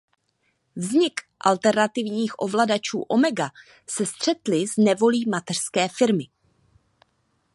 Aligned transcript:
Vznik 0.75 1.13
alternativních 1.39 2.39
ovladačů 2.39 3.01
Omega 3.01 3.49
se 3.89 4.05
střetli 4.05 4.67
s 4.67 4.77
nevolí 4.77 5.25
mateřské 5.29 5.87
firmy. 5.97 6.23